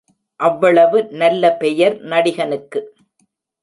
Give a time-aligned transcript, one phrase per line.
[0.39, 2.79] அவ்வளவு நல்ல பெயர் நடிகனுக்கு.